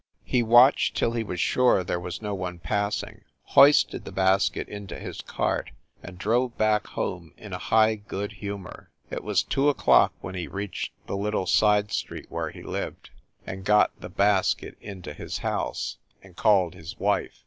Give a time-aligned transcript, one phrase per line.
[0.25, 4.97] He watched till he was sure there was no one passing, hoisted the basket into
[4.99, 5.69] his cart
[6.01, 8.89] and drove back home in a high good humor.
[9.11, 13.11] It was two o clock when he reached the little side street where he lived,
[13.45, 17.39] and got the basket into his house, THE NORCROSS APARTMENTS 287 and called his wife.